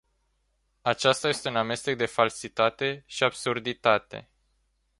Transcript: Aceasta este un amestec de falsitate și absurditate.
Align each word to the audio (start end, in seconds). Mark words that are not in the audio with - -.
Aceasta 0.81 1.27
este 1.27 1.47
un 1.47 1.55
amestec 1.55 1.97
de 1.97 2.05
falsitate 2.05 3.03
și 3.05 3.23
absurditate. 3.23 4.29